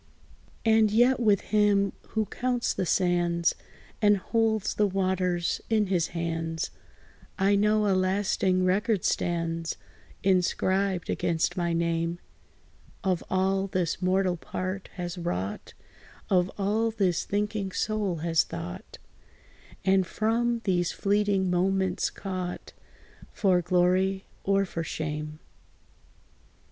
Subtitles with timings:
[0.65, 3.53] And yet, with Him, who counts the sands,
[4.01, 6.71] And holds the waters in his hands,
[7.37, 9.77] I know a lasting record stands,
[10.23, 12.17] Inscribed against my name,
[13.03, 15.75] Of all, this mortal part has wrought;
[16.31, 18.97] Of all, this thinking soul has thought;
[19.85, 22.73] And from these fleeting moments caught
[23.33, 25.37] For glory, or for shame.